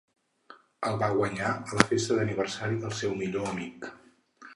El 0.91 0.95
va 1.01 1.09
guanyar 1.19 1.51
a 1.73 1.77
la 1.79 1.85
festa 1.91 2.17
d'aniversari 2.21 2.81
del 2.87 2.95
seu 3.01 3.13
millor 3.21 3.51
amic. 3.51 3.87